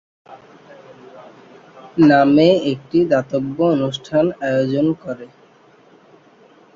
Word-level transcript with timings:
নামে 2.03 2.49
একটি 2.71 2.99
দাতব্য 3.11 3.57
অনুষ্ঠান 3.75 4.25
আয়োজন 4.47 4.85
করে। 5.03 5.25